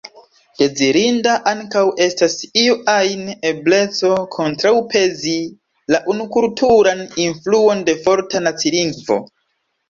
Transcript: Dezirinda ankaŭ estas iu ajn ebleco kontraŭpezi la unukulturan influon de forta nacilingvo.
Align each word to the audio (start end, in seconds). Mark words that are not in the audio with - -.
Dezirinda 0.59 1.33
ankaŭ 1.49 1.83
estas 2.05 2.37
iu 2.61 2.77
ajn 2.93 3.27
ebleco 3.49 4.09
kontraŭpezi 4.37 5.35
la 5.97 6.01
unukulturan 6.15 7.05
influon 7.27 7.85
de 7.91 7.97
forta 8.09 8.43
nacilingvo. 8.49 9.21